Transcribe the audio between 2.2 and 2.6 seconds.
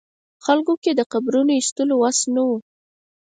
نه و.